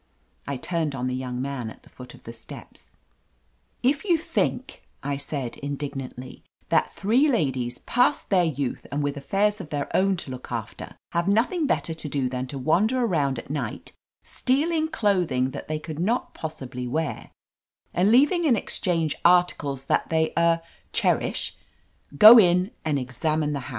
[0.47, 2.95] I turned on the young man at the foot of the steps.
[3.83, 9.61] "If you think," I said indignantly, "that three ladies, past their youth and with affairs
[9.61, 13.37] of their own to look after, have nothing better to do than to wander around
[13.37, 13.91] at night
[14.23, 17.29] stealing clothing that they could not possibly wear,
[17.93, 20.63] and leaving in exchange articles that they er—
[20.95, 21.55] cher ish,
[22.17, 23.69] go in and examine the house."